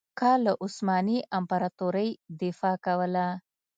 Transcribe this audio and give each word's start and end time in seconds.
که 0.19 0.29
له 0.43 0.51
عثماني 0.63 1.17
امپراطورۍ 1.37 2.09
دفاع 2.41 2.75
کوله. 2.85 3.27